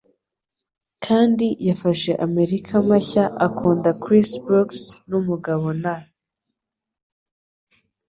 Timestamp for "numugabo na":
5.09-5.95